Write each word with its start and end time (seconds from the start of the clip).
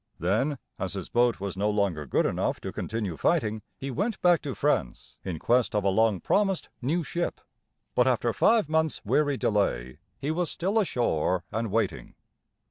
Then, 0.17 0.57
as 0.79 0.93
his 0.93 1.09
boat 1.09 1.39
was 1.39 1.55
no 1.55 1.69
longer 1.69 2.07
good 2.07 2.25
enough 2.25 2.59
to 2.61 2.71
continue 2.71 3.15
fighting, 3.17 3.61
he 3.77 3.91
went 3.91 4.19
back 4.19 4.41
to 4.41 4.55
France, 4.55 5.15
in 5.23 5.37
quest 5.37 5.75
of 5.75 5.83
a 5.83 5.89
long 5.89 6.19
promised 6.19 6.69
new 6.81 7.03
ship. 7.03 7.39
But 7.93 8.07
after 8.07 8.33
five 8.33 8.67
months' 8.67 9.05
weary 9.05 9.37
delay, 9.37 9.99
he 10.17 10.31
was 10.31 10.49
still 10.49 10.79
ashore 10.79 11.43
and 11.51 11.69
waiting. 11.69 12.15